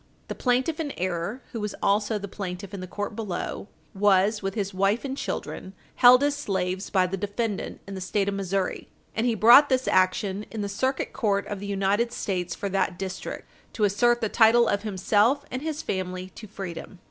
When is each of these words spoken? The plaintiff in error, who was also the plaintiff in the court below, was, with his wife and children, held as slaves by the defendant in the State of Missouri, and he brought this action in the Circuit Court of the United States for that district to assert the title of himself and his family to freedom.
The 0.29 0.33
plaintiff 0.33 0.79
in 0.79 0.93
error, 0.97 1.43
who 1.51 1.59
was 1.61 1.75
also 1.79 2.17
the 2.17 2.27
plaintiff 2.27 2.73
in 2.73 2.79
the 2.79 2.87
court 2.87 3.15
below, 3.15 3.67
was, 3.93 4.41
with 4.41 4.55
his 4.55 4.73
wife 4.73 5.05
and 5.05 5.15
children, 5.15 5.73
held 5.97 6.23
as 6.23 6.35
slaves 6.35 6.89
by 6.89 7.05
the 7.05 7.17
defendant 7.17 7.81
in 7.85 7.93
the 7.93 8.01
State 8.01 8.27
of 8.27 8.33
Missouri, 8.33 8.87
and 9.15 9.27
he 9.27 9.35
brought 9.35 9.69
this 9.69 9.87
action 9.87 10.47
in 10.49 10.61
the 10.61 10.67
Circuit 10.69 11.13
Court 11.13 11.45
of 11.45 11.59
the 11.59 11.67
United 11.67 12.11
States 12.11 12.55
for 12.55 12.67
that 12.69 12.97
district 12.97 13.47
to 13.73 13.83
assert 13.83 14.21
the 14.21 14.27
title 14.29 14.67
of 14.67 14.81
himself 14.81 15.45
and 15.51 15.61
his 15.61 15.83
family 15.83 16.31
to 16.33 16.47
freedom. 16.47 16.97